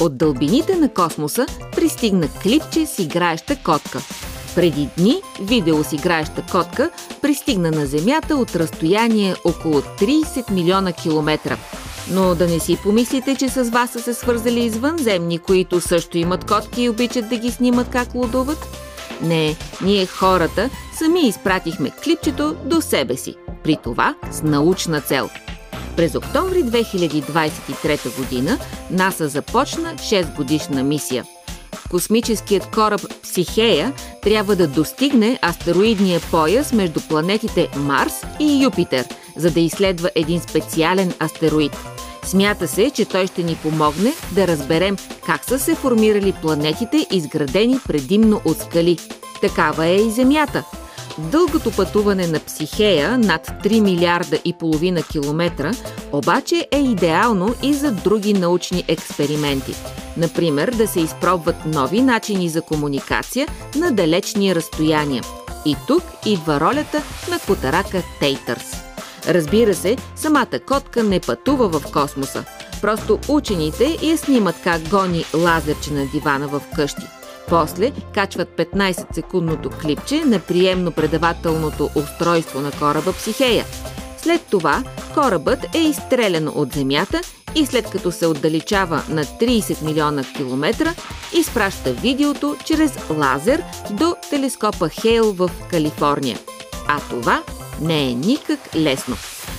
От 0.01 0.17
дълбините 0.17 0.77
на 0.77 0.89
космоса 0.89 1.47
пристигна 1.77 2.29
клипче 2.43 2.87
с 2.87 2.99
играеща 2.99 3.57
котка. 3.57 4.01
Преди 4.55 4.89
дни 4.99 5.23
видео 5.41 5.85
с 5.85 5.93
играеща 5.93 6.43
котка 6.53 6.91
пристигна 7.23 7.71
на 7.71 7.87
Земята 7.87 8.37
от 8.37 8.57
разстояние 8.57 9.35
около 9.45 9.75
30 9.75 10.51
милиона 10.51 10.93
километра. 10.93 11.57
Но 12.11 12.35
да 12.35 12.49
не 12.49 12.61
си 12.61 12.79
помислите, 12.83 13.35
че 13.35 13.49
с 13.49 13.71
вас 13.71 13.91
са 13.91 14.01
се 14.01 14.15
свързали 14.15 14.65
извънземни, 14.65 15.39
които 15.39 15.81
също 15.81 16.19
имат 16.19 16.45
котки 16.45 16.83
и 16.83 16.89
обичат 16.89 17.29
да 17.29 17.37
ги 17.37 17.51
снимат 17.51 17.89
как 17.91 18.15
лудуват. 18.15 18.69
Не, 19.23 19.57
ние 19.83 20.07
хората 20.07 20.71
сами 20.99 21.29
изпратихме 21.29 21.91
клипчето 22.05 22.57
до 22.65 22.81
себе 22.81 23.17
си. 23.17 23.35
При 23.65 23.77
това 23.85 24.15
с 24.31 24.43
научна 24.43 25.01
цел– 25.01 25.31
през 25.97 26.15
октомври 26.15 26.65
2023 26.65 28.17
година 28.17 28.59
НАСА 28.91 29.29
започна 29.29 29.95
6 29.95 30.37
годишна 30.37 30.83
мисия. 30.83 31.25
Космическият 31.93 32.71
кораб 32.71 33.01
Психея 33.23 33.93
трябва 34.23 34.57
да 34.57 34.69
достигне 34.69 35.39
астероидния 35.43 36.21
пояс 36.31 36.73
между 36.73 37.01
планетите 37.01 37.69
Марс 37.77 38.13
и 38.41 38.65
Юпитер, 38.65 39.07
за 39.37 39.51
да 39.51 39.61
изследва 39.61 40.11
един 40.15 40.41
специален 40.41 41.13
астероид. 41.21 41.77
Смята 42.25 42.69
се, 42.69 42.91
че 42.91 43.05
той 43.05 43.27
ще 43.27 43.43
ни 43.43 43.59
помогне 43.63 44.13
да 44.35 44.47
разберем 44.47 44.97
как 45.27 45.45
са 45.45 45.59
се 45.59 45.75
формирали 45.75 46.35
планетите, 46.43 47.07
изградени 47.11 47.79
предимно 47.87 48.41
от 48.45 48.59
скали. 48.59 48.99
Такава 49.41 49.87
е 49.87 49.97
и 49.97 50.11
Земята– 50.11 50.65
Дългото 51.19 51.71
пътуване 51.71 52.27
на 52.27 52.41
Психея 52.41 53.19
над 53.19 53.47
3 53.65 53.81
милиарда 53.81 54.39
и 54.45 54.53
половина 54.53 55.03
километра 55.03 55.73
обаче 56.13 56.69
е 56.71 56.79
идеално 56.79 57.55
и 57.63 57.75
за 57.75 57.93
други 57.93 58.33
научни 58.33 58.85
експерименти. 58.89 59.75
Например, 60.17 60.71
да 60.71 60.87
се 60.87 61.01
изпробват 61.01 61.57
нови 61.67 62.03
начини 62.03 62.49
за 62.49 62.63
комуникация 62.63 63.49
на 63.77 63.93
далечни 63.93 64.55
разстояния. 64.55 65.23
И 65.65 65.77
тук 65.87 66.03
идва 66.27 66.61
ролята 66.61 67.03
на 67.31 67.39
котарака 67.39 68.03
Тейтърс. 68.21 68.73
Разбира 69.29 69.75
се, 69.75 69.97
самата 70.17 70.61
котка 70.67 71.03
не 71.03 71.21
пътува 71.21 71.69
в 71.69 71.93
космоса. 71.93 72.45
Просто 72.81 73.19
учените 73.29 73.99
я 74.03 74.19
снимат 74.19 74.57
как 74.65 74.89
гони 74.89 75.25
лазерче 75.35 75.93
на 75.93 76.07
дивана 76.07 76.49
в 76.49 76.63
къщи– 76.77 77.03
после 77.49 77.93
качват 78.15 78.49
15-секундното 78.49 79.81
клипче 79.81 80.25
на 80.25 80.41
приемно-предавателното 80.41 81.91
устройство 81.97 82.61
на 82.61 82.71
кораба 82.71 83.13
Психея. 83.13 83.65
След 84.19 84.43
това 84.51 84.83
корабът 85.15 85.59
е 85.75 85.79
изстрелян 85.79 86.49
от 86.49 86.73
Земята 86.73 87.21
и 87.55 87.67
след 87.67 87.91
като 87.91 88.13
се 88.13 88.27
отдалечава 88.27 89.03
на 89.09 89.25
30 89.25 89.83
милиона 89.83 90.25
километра, 90.37 90.95
изпраща 91.39 91.93
видеото 91.93 92.57
чрез 92.65 92.99
лазер 93.11 93.63
до 93.91 94.17
телескопа 94.31 94.89
Хейл 94.89 95.33
в 95.33 95.51
Калифорния. 95.71 96.39
А 96.89 97.01
това 97.11 97.43
не 97.81 98.09
е 98.09 98.15
никак 98.15 98.61
лесно. 98.77 99.17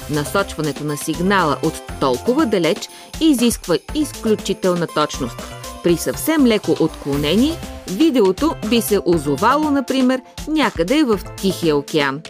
Насочването 0.10 0.84
на 0.84 0.98
сигнала 0.98 1.58
от 1.64 1.74
толкова 2.00 2.46
далеч 2.46 2.90
изисква 3.22 3.78
изключителна 3.96 4.88
точност. 4.88 5.63
При 5.84 5.98
съвсем 5.98 6.46
леко 6.48 6.76
отклонение 6.80 7.58
Видеото 7.92 8.56
би 8.70 8.82
се 8.82 9.00
озовало, 9.06 9.72
например, 9.72 10.22
някъде 10.48 11.04
в 11.04 11.20
Тихия 11.38 11.78
океан. 11.78 12.22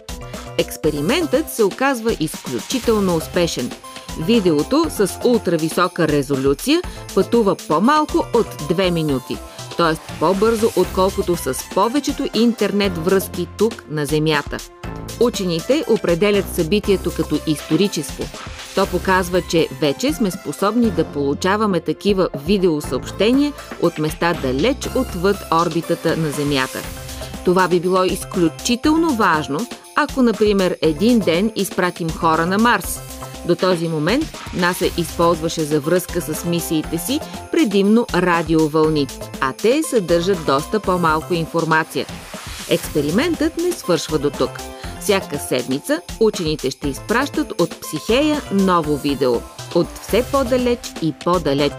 Експериментът 0.58 1.50
се 1.50 1.64
оказва 1.64 2.16
изключително 2.20 3.16
успешен. 3.16 3.70
Видеото 4.20 4.86
с 4.90 5.18
ултрависока 5.24 6.08
резолюция 6.08 6.82
пътува 7.14 7.56
по-малко 7.68 8.26
от 8.34 8.46
2 8.46 8.90
минути, 8.90 9.36
т.е. 9.76 10.18
по-бързо 10.20 10.70
отколкото 10.76 11.36
с 11.36 11.54
повечето 11.74 12.26
интернет 12.34 12.98
връзки 12.98 13.48
тук 13.58 13.84
на 13.90 14.06
Земята. 14.06 14.56
Учените 15.20 15.84
определят 15.88 16.54
събитието 16.54 17.10
като 17.16 17.38
историческо. 17.46 18.22
То 18.74 18.86
показва, 18.86 19.42
че 19.42 19.68
вече 19.80 20.12
сме 20.12 20.30
способни 20.30 20.90
да 20.90 21.04
получаваме 21.04 21.80
такива 21.80 22.28
видеосъобщения 22.46 23.52
от 23.82 23.98
места 23.98 24.34
далеч 24.42 24.88
отвъд 24.96 25.36
орбитата 25.52 26.16
на 26.16 26.30
Земята. 26.30 26.78
Това 27.44 27.68
би 27.68 27.80
било 27.80 28.04
изключително 28.04 29.14
важно, 29.14 29.66
ако, 29.96 30.22
например, 30.22 30.76
един 30.82 31.18
ден 31.18 31.52
изпратим 31.56 32.10
хора 32.10 32.46
на 32.46 32.58
Марс. 32.58 33.00
До 33.46 33.54
този 33.54 33.88
момент 33.88 34.24
НАСА 34.54 34.86
използваше 34.96 35.64
за 35.64 35.80
връзка 35.80 36.20
с 36.20 36.44
мисиите 36.44 36.98
си 36.98 37.20
предимно 37.52 38.06
радиовълни, 38.14 39.06
а 39.40 39.52
те 39.52 39.82
съдържат 39.82 40.46
доста 40.46 40.80
по-малко 40.80 41.34
информация. 41.34 42.06
Експериментът 42.70 43.56
не 43.56 43.72
свършва 43.72 44.18
до 44.18 44.30
тук– 44.30 44.50
всяка 45.04 45.38
седмица 45.38 46.00
учените 46.20 46.70
ще 46.70 46.88
изпращат 46.88 47.60
от 47.60 47.80
психея 47.80 48.42
ново 48.52 48.96
видео. 48.96 49.34
От 49.74 49.86
все 50.02 50.24
по-далеч 50.32 50.78
и 51.02 51.14
по-далеч. 51.24 51.72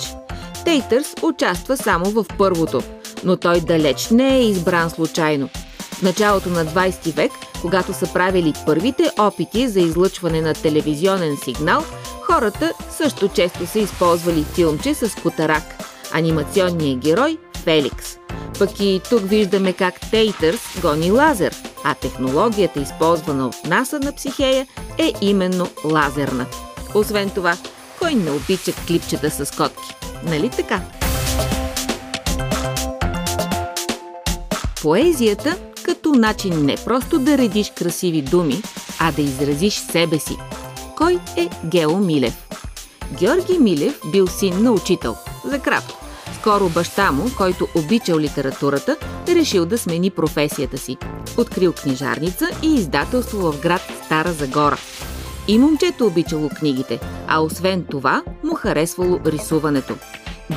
Тейтърс 0.65 1.15
участва 1.21 1.77
само 1.77 2.05
в 2.05 2.25
първото, 2.37 2.81
но 3.23 3.37
той 3.37 3.61
далеч 3.61 4.09
не 4.09 4.37
е 4.37 4.49
избран 4.49 4.89
случайно. 4.89 5.49
В 5.79 6.01
началото 6.01 6.49
на 6.49 6.65
20 6.65 7.15
век, 7.15 7.31
когато 7.61 7.93
са 7.93 8.13
правили 8.13 8.53
първите 8.65 9.11
опити 9.19 9.67
за 9.67 9.79
излъчване 9.79 10.41
на 10.41 10.53
телевизионен 10.53 11.37
сигнал, 11.43 11.83
хората 12.21 12.73
също 12.97 13.27
често 13.27 13.67
са 13.67 13.79
използвали 13.79 14.43
филмче 14.43 14.93
с 14.93 15.15
котарак, 15.21 15.63
анимационния 16.11 16.97
герой 16.97 17.37
Феликс. 17.63 18.17
Пък 18.59 18.79
и 18.79 19.01
тук 19.09 19.21
виждаме 19.21 19.73
как 19.73 20.11
Тейтърс 20.11 20.61
гони 20.81 21.11
лазер– 21.11 21.55
а 21.87 21.93
технологията, 21.93 22.81
използвана 22.81 23.47
от 23.47 23.55
НАСА 23.65 23.99
на 23.99 24.11
Психея, 24.11 24.67
е 24.97 25.13
именно 25.21 25.67
лазерна. 25.83 26.45
Освен 26.93 27.29
това, 27.29 27.57
кой 27.99 28.15
не 28.15 28.31
обича 28.31 28.73
клипчета 28.87 29.31
с 29.31 29.51
котки? 29.57 29.95
Нали 30.23 30.49
така? 30.49 30.81
Поезията 34.81 35.57
като 35.83 36.13
начин 36.13 36.65
не 36.65 36.75
просто 36.75 37.19
да 37.19 37.37
редиш 37.37 37.71
красиви 37.75 38.21
думи, 38.21 38.61
а 38.99 39.11
да 39.11 39.21
изразиш 39.21 39.73
себе 39.73 40.19
си. 40.19 40.37
Кой 40.97 41.19
е 41.37 41.49
Гео 41.65 41.97
Милев? 41.97 42.47
Георги 43.19 43.59
Милев 43.59 43.99
бил 44.11 44.27
син 44.27 44.63
на 44.63 44.71
учител. 44.71 45.15
За 45.45 45.59
кратко. 45.59 46.04
Скоро 46.45 46.69
баща 46.69 47.11
му, 47.11 47.25
който 47.37 47.67
обичал 47.75 48.19
литературата, 48.19 48.97
решил 49.27 49.65
да 49.65 49.77
смени 49.77 50.09
професията 50.09 50.77
си. 50.77 50.97
Открил 51.37 51.73
книжарница 51.73 52.49
и 52.63 52.75
издателство 52.75 53.51
в 53.51 53.61
град 53.61 53.81
Стара 54.05 54.33
Загора. 54.33 54.77
И 55.47 55.59
момчето 55.59 56.05
обичало 56.05 56.49
книгите, 56.49 56.99
а 57.27 57.39
освен 57.39 57.85
това 57.91 58.23
му 58.43 58.55
харесвало 58.55 59.19
рисуването. 59.25 59.95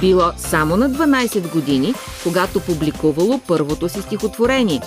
Било 0.01 0.31
само 0.37 0.77
на 0.77 0.91
12 0.91 1.53
години, 1.53 1.95
когато 2.23 2.61
публикувало 2.61 3.41
първото 3.47 3.89
си 3.89 4.03
стихотворение. 4.03 4.81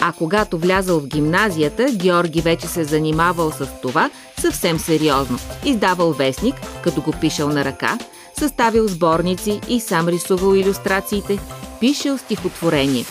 А 0.00 0.12
когато 0.12 0.58
влязал 0.58 1.00
в 1.00 1.06
гимназията, 1.06 1.86
Георги 1.92 2.40
вече 2.40 2.66
се 2.66 2.84
занимавал 2.84 3.50
с 3.50 3.68
това 3.82 4.10
съвсем 4.40 4.78
сериозно. 4.78 5.38
Издавал 5.64 6.12
вестник, 6.12 6.54
като 6.82 7.00
го 7.00 7.12
пишел 7.20 7.48
на 7.48 7.64
ръка, 7.64 7.98
съставил 8.38 8.88
сборници 8.88 9.60
и 9.68 9.80
сам 9.80 10.08
рисувал 10.08 10.54
иллюстрациите, 10.54 11.38
пишел 11.80 12.18
стихотворение. 12.18 13.04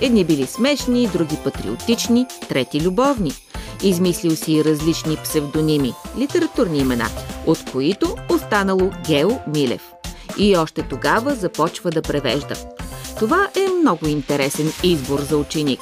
Едни 0.00 0.24
били 0.24 0.46
смешни, 0.46 1.08
други 1.08 1.36
патриотични, 1.44 2.26
трети 2.48 2.80
любовни. 2.80 3.32
Измислил 3.82 4.36
си 4.36 4.52
и 4.52 4.64
различни 4.64 5.16
псевдоними, 5.16 5.92
литературни 6.18 6.78
имена, 6.78 7.08
от 7.46 7.70
които 7.72 8.16
останало 8.30 8.90
Гео 9.06 9.30
Милев. 9.46 9.82
И 10.38 10.56
още 10.56 10.82
тогава 10.82 11.34
започва 11.34 11.90
да 11.90 12.02
превежда. 12.02 12.54
Това 13.18 13.48
е 13.56 13.80
много 13.80 14.06
интересен 14.06 14.72
избор 14.82 15.20
за 15.20 15.36
ученик. 15.36 15.80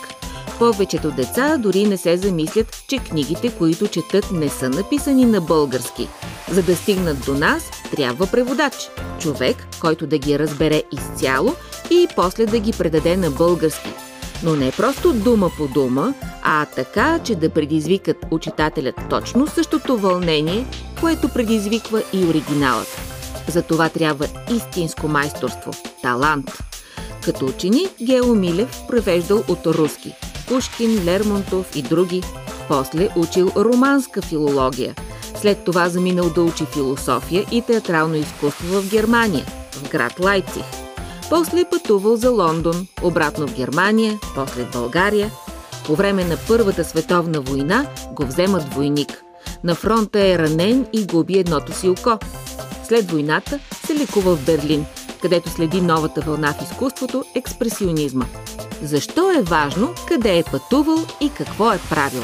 Повечето 0.58 1.10
деца 1.10 1.56
дори 1.58 1.84
не 1.84 1.96
се 1.96 2.16
замислят, 2.16 2.84
че 2.88 2.98
книгите, 2.98 3.50
които 3.58 3.88
четат, 3.88 4.30
не 4.32 4.48
са 4.48 4.68
написани 4.68 5.24
на 5.24 5.40
български. 5.40 6.08
За 6.50 6.62
да 6.62 6.76
стигнат 6.76 7.24
до 7.26 7.34
нас, 7.34 7.70
трябва 7.96 8.26
преводач. 8.26 8.74
Човек, 9.20 9.56
който 9.80 10.06
да 10.06 10.18
ги 10.18 10.38
разбере 10.38 10.82
изцяло 10.92 11.54
и 11.90 12.08
после 12.16 12.46
да 12.46 12.58
ги 12.58 12.72
предаде 12.72 13.16
на 13.16 13.30
български. 13.30 13.92
Но 14.44 14.56
не 14.56 14.72
просто 14.72 15.12
дума 15.12 15.50
по 15.56 15.68
дума, 15.68 16.14
а 16.42 16.66
така, 16.66 17.18
че 17.24 17.34
да 17.34 17.50
предизвикат 17.50 18.16
учитателят 18.30 18.94
точно 19.10 19.46
същото 19.46 19.98
вълнение, 19.98 20.66
което 21.00 21.28
предизвиква 21.28 22.02
и 22.12 22.24
оригиналът. 22.24 23.00
За 23.48 23.62
това 23.62 23.88
трябва 23.88 24.26
истинско 24.50 25.08
майсторство, 25.08 25.70
талант. 26.02 26.58
Като 27.24 27.46
ученик 27.46 27.90
Гео 28.02 28.34
Милев 28.34 28.80
превеждал 28.88 29.44
от 29.48 29.66
руски 29.66 30.14
Пушкин, 30.48 31.04
Лермонтов 31.04 31.76
и 31.76 31.82
други. 31.82 32.22
После 32.68 33.08
учил 33.16 33.50
романска 33.56 34.22
филология. 34.22 34.94
След 35.34 35.64
това 35.64 35.88
заминал 35.88 36.30
да 36.30 36.42
учи 36.42 36.64
философия 36.64 37.44
и 37.50 37.62
театрално 37.62 38.14
изкуство 38.14 38.80
в 38.80 38.90
Германия, 38.90 39.46
в 39.72 39.90
град 39.90 40.20
Лайпциг. 40.20 40.64
После 41.30 41.64
пътувал 41.70 42.16
за 42.16 42.30
Лондон, 42.30 42.86
обратно 43.02 43.46
в 43.46 43.54
Германия, 43.54 44.18
после 44.34 44.64
в 44.64 44.72
България. 44.72 45.30
По 45.86 45.94
време 45.94 46.24
на 46.24 46.36
Първата 46.48 46.84
световна 46.84 47.40
война 47.40 47.86
го 48.12 48.26
вземат 48.26 48.74
войник. 48.74 49.22
На 49.64 49.74
фронта 49.74 50.20
е 50.20 50.38
ранен 50.38 50.86
и 50.92 51.06
губи 51.06 51.38
едното 51.38 51.72
си 51.72 51.88
око. 51.88 52.18
След 52.84 53.10
войната 53.10 53.58
се 53.86 53.94
лекува 53.94 54.36
в 54.36 54.46
Берлин, 54.46 54.86
където 55.22 55.50
следи 55.50 55.80
новата 55.80 56.20
вълна 56.20 56.52
в 56.52 56.62
изкуството– 56.62 57.24
експресионизма. 57.34 58.24
Защо 58.82 59.30
е 59.30 59.42
важно 59.42 59.94
къде 60.08 60.38
е 60.38 60.44
пътувал 60.50 60.98
и 61.20 61.30
какво 61.30 61.72
е 61.72 61.80
правил? 61.90 62.22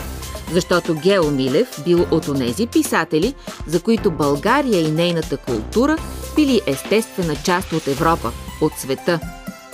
Защото 0.53 0.95
Гео 0.95 1.31
Милев 1.31 1.83
бил 1.85 2.07
от 2.11 2.29
онези 2.29 2.67
писатели, 2.67 3.35
за 3.67 3.81
които 3.81 4.11
България 4.11 4.81
и 4.81 4.91
нейната 4.91 5.37
култура 5.37 5.97
били 6.37 6.61
естествена 6.67 7.37
част 7.45 7.73
от 7.73 7.87
Европа, 7.89 8.33
от 8.61 8.73
света. 8.73 9.21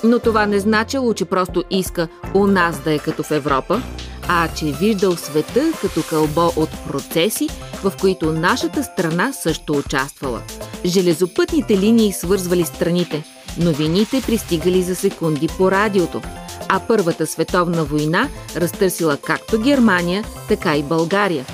Но 0.04 0.18
това 0.18 0.46
не 0.46 0.60
значило, 0.60 1.14
че 1.14 1.24
просто 1.24 1.64
иска 1.70 2.08
у 2.34 2.46
нас 2.46 2.80
да 2.80 2.94
е 2.94 2.98
като 2.98 3.22
в 3.22 3.30
Европа, 3.30 3.82
а 4.28 4.48
че 4.48 4.72
виждал 4.72 5.16
света 5.16 5.72
като 5.80 6.02
кълбо 6.10 6.52
от 6.56 6.70
процеси, 6.88 7.48
в 7.82 7.92
които 8.00 8.32
нашата 8.32 8.84
страна 8.84 9.32
също 9.32 9.72
участвала. 9.72 10.42
Железопътните 10.84 11.78
линии 11.78 12.12
свързвали 12.12 12.64
страните, 12.64 13.24
новините 13.58 14.22
пристигали 14.26 14.82
за 14.82 14.96
секунди 14.96 15.48
по 15.48 15.70
радиото, 15.70 16.22
а 16.68 16.80
Първата 16.80 17.26
световна 17.26 17.84
война 17.84 18.28
разтърсила 18.56 19.16
както 19.16 19.60
Германия, 19.60 20.24
така 20.48 20.76
и 20.76 20.82
България. 20.82 21.46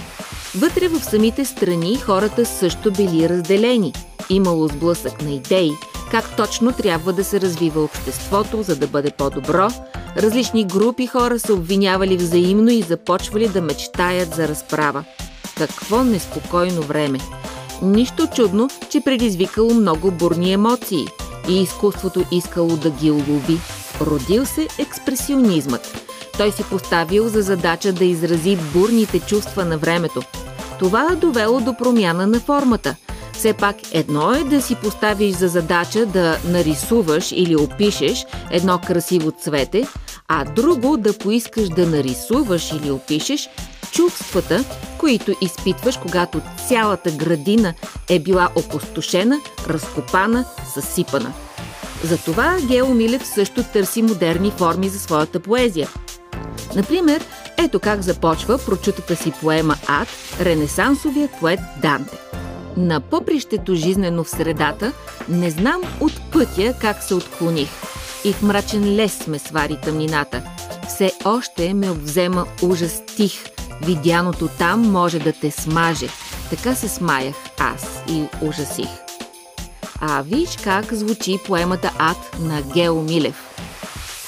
Вътре 0.58 0.88
в 0.88 1.04
самите 1.04 1.44
страни 1.44 1.96
хората 1.96 2.44
също 2.44 2.92
били 2.92 3.28
разделени. 3.28 3.92
Имало 4.30 4.68
сблъсък 4.68 5.22
на 5.22 5.30
идеи, 5.30 5.70
как 6.10 6.36
точно 6.36 6.72
трябва 6.72 7.12
да 7.12 7.24
се 7.24 7.40
развива 7.40 7.82
обществото, 7.82 8.62
за 8.62 8.76
да 8.76 8.86
бъде 8.86 9.10
по-добро. 9.10 9.68
Различни 10.16 10.64
групи 10.64 11.06
хора 11.06 11.38
се 11.38 11.52
обвинявали 11.52 12.16
взаимно 12.16 12.70
и 12.70 12.82
започвали 12.82 13.48
да 13.48 13.62
мечтаят 13.62 14.34
за 14.34 14.48
разправа. 14.48 15.04
Какво 15.56 16.04
неспокойно 16.04 16.82
време! 16.82 17.18
Нищо 17.82 18.26
чудно, 18.34 18.70
че 18.90 19.00
предизвикало 19.00 19.74
много 19.74 20.10
бурни 20.10 20.52
емоции 20.52 21.06
и 21.48 21.62
изкуството 21.62 22.24
искало 22.30 22.76
да 22.76 22.90
ги 22.90 23.10
улови. 23.10 23.60
Родил 24.00 24.46
се 24.46 24.68
експресионизмът. 24.78 26.04
Той 26.38 26.52
си 26.52 26.64
поставил 26.70 27.28
за 27.28 27.42
задача 27.42 27.92
да 27.92 28.04
изрази 28.04 28.58
бурните 28.74 29.20
чувства 29.20 29.64
на 29.64 29.78
времето. 29.78 30.22
Това 30.78 31.08
е 31.12 31.16
довело 31.16 31.60
до 31.60 31.76
промяна 31.76 32.26
на 32.26 32.40
формата. 32.40 32.96
Все 33.32 33.52
пак 33.52 33.76
едно 33.92 34.32
е 34.32 34.44
да 34.44 34.62
си 34.62 34.74
поставиш 34.74 35.34
за 35.34 35.48
задача 35.48 36.06
да 36.06 36.38
нарисуваш 36.48 37.32
или 37.32 37.56
опишеш 37.56 38.26
едно 38.50 38.80
красиво 38.86 39.32
цвете, 39.32 39.86
а 40.28 40.44
друго 40.44 40.96
да 40.96 41.18
поискаш 41.18 41.68
да 41.68 41.86
нарисуваш 41.86 42.72
или 42.72 42.90
опишеш 42.90 43.48
чувствата, 43.92 44.64
които 44.98 45.34
изпитваш, 45.40 45.96
когато 45.96 46.40
цялата 46.68 47.10
градина 47.10 47.74
е 48.10 48.18
била 48.18 48.48
опустошена, 48.56 49.40
разкопана, 49.68 50.44
съсипана. 50.74 51.32
Затова 52.02 52.56
Гео 52.68 52.94
Милев 52.94 53.26
също 53.26 53.62
търси 53.62 54.02
модерни 54.02 54.50
форми 54.50 54.88
за 54.88 54.98
своята 54.98 55.40
поезия. 55.40 55.88
Например, 56.76 57.24
ето 57.58 57.80
как 57.80 58.02
започва 58.02 58.58
прочутата 58.58 59.16
си 59.16 59.32
поема 59.40 59.76
Ад 59.88 60.08
ренесансовият 60.40 61.30
поет 61.40 61.60
Данте. 61.82 62.18
На 62.76 63.00
попрището 63.00 63.74
жизнено 63.74 64.24
в 64.24 64.30
средата 64.30 64.92
не 65.28 65.50
знам 65.50 65.82
от 66.00 66.12
пътя 66.32 66.74
как 66.80 67.02
се 67.02 67.14
отклоних. 67.14 67.68
И 68.24 68.32
в 68.32 68.42
мрачен 68.42 68.96
лес 68.96 69.26
ме 69.26 69.38
свари 69.38 69.78
тъмнината. 69.84 70.42
Все 70.88 71.12
още 71.24 71.74
ме 71.74 71.90
обзема 71.90 72.46
ужас 72.62 73.02
тих. 73.16 73.44
Видяното 73.82 74.48
там 74.58 74.92
може 74.92 75.18
да 75.18 75.32
те 75.32 75.50
смаже. 75.50 76.08
Така 76.50 76.74
се 76.74 76.88
смаях 76.88 77.34
аз 77.58 78.02
и 78.08 78.24
ужасих. 78.42 79.03
А 80.00 80.22
виж 80.22 80.48
как 80.64 80.94
звучи 80.94 81.38
поемата 81.46 81.92
Ад 81.98 82.36
на 82.40 82.62
Гео 82.62 83.02
Милев. 83.02 83.54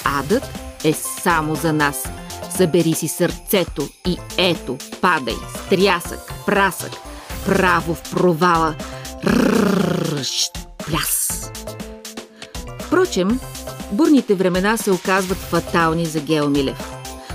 Адът 0.04 0.42
е 0.84 0.92
само 0.92 1.54
за 1.54 1.72
нас. 1.72 2.08
Събери 2.56 2.94
си 2.94 3.08
сърцето 3.08 3.88
и 4.06 4.16
ето, 4.38 4.78
падай, 5.00 5.36
стрясък, 5.66 6.32
прасък, 6.46 6.92
право 7.46 7.94
в 7.94 8.10
провала, 8.10 8.74
пляс. 10.86 11.50
Впрочем, 12.80 13.40
бурните 13.92 14.34
времена 14.34 14.76
се 14.76 14.90
оказват 14.90 15.38
фатални 15.38 16.06
за 16.06 16.20
Гео 16.20 16.48
Милев. 16.48 16.90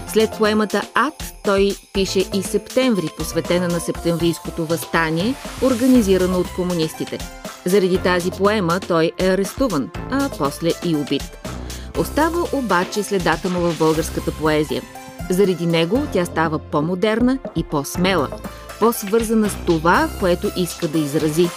След 0.08 0.38
поемата 0.38 0.82
Ад 0.94 1.24
той 1.44 1.76
пише 1.94 2.26
и 2.34 2.44
Септември, 2.44 3.10
посветена 3.18 3.68
на 3.68 3.80
септемврийското 3.80 4.66
възстание, 4.66 5.36
организирано 5.62 6.40
от 6.40 6.54
комунистите– 6.56 7.18
заради 7.66 7.98
тази 7.98 8.32
поема 8.32 8.80
той 8.80 9.12
е 9.18 9.28
арестуван, 9.28 9.90
а 10.12 10.30
после 10.38 10.72
и 10.86 10.96
убит. 10.96 11.38
Остава 11.98 12.44
обаче 12.54 13.04
следата 13.04 13.50
му 13.50 13.60
в 13.60 13.78
българската 13.78 14.32
поезия. 14.32 14.82
Заради 15.30 15.66
него 15.66 16.08
тя 16.14 16.26
става 16.26 16.60
по-модерна 16.60 17.40
и 17.56 17.64
по-смела, 17.64 18.28
по-свързана 18.80 19.50
с 19.50 19.58
това, 19.66 20.10
което 20.20 20.52
иска 20.58 20.88
да 20.88 20.98
изрази. 20.98 21.50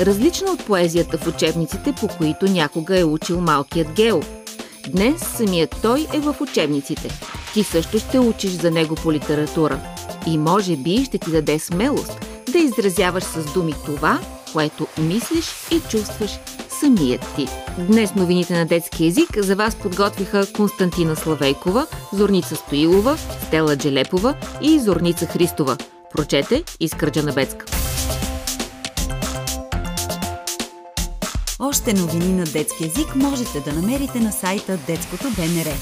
Различна 0.00 0.50
от 0.50 0.66
поезията 0.66 1.18
в 1.18 1.26
учебниците, 1.26 1.94
по 2.00 2.08
които 2.08 2.46
някога 2.46 2.98
е 2.98 3.04
учил 3.04 3.40
малкият 3.40 3.92
Гео. 3.92 4.20
Днес 4.88 5.20
самият 5.20 5.76
той 5.82 6.06
е 6.14 6.20
в 6.20 6.36
учебниците. 6.40 7.08
Ти 7.54 7.64
също 7.64 7.98
ще 7.98 8.18
учиш 8.18 8.50
за 8.50 8.70
него 8.70 8.94
по 8.94 9.12
литература. 9.12 9.80
И 10.26 10.38
може 10.38 10.76
би 10.76 11.04
ще 11.04 11.18
ти 11.18 11.30
даде 11.30 11.58
смелост 11.58 12.26
да 12.52 12.58
изразяваш 12.58 13.24
с 13.24 13.52
думи 13.52 13.74
това, 13.86 14.20
което 14.52 14.86
мислиш 14.98 15.46
и 15.70 15.80
чувстваш 15.90 16.30
самият 16.80 17.34
ти. 17.36 17.48
Днес 17.78 18.14
новините 18.14 18.58
на 18.58 18.66
детски 18.66 19.06
език 19.06 19.38
за 19.38 19.56
вас 19.56 19.76
подготвиха 19.76 20.46
Константина 20.52 21.16
Славейкова, 21.16 21.86
Зорница 22.12 22.56
Стоилова, 22.56 23.16
Стела 23.46 23.76
Джелепова 23.76 24.34
и 24.62 24.78
Зорница 24.78 25.26
Христова. 25.26 25.76
Прочете 26.14 26.64
Искра 26.80 27.10
Джанабецка. 27.10 27.66
Още 31.60 31.92
новини 31.92 32.32
на 32.32 32.44
детски 32.44 32.84
език 32.84 33.14
можете 33.14 33.60
да 33.60 33.72
намерите 33.72 34.20
на 34.20 34.32
сайта 34.32 34.78
Детското 34.86 35.24
БНР, 35.36 35.72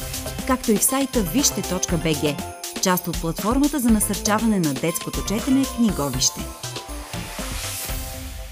както 0.47 0.73
и 0.73 0.77
в 0.77 0.85
сайта 0.85 1.23
вижте.бг, 1.23 2.43
част 2.83 3.09
от 3.09 3.21
платформата 3.21 3.79
за 3.79 3.91
насърчаване 3.91 4.61
на 4.61 4.75
детското 4.75 5.25
четене 5.29 5.65
книговище. 5.77 6.41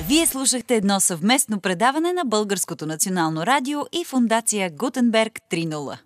Вие 0.09 0.27
слушахте 0.27 0.77
едно 0.77 1.01
съвместно 1.01 1.61
предаване 1.61 2.13
на 2.13 2.25
Българското 2.25 2.87
национално 2.87 3.47
радио 3.47 3.81
и 3.93 4.05
фундация 4.05 4.71
Гутенберг 4.71 5.41
3.0. 5.53 5.99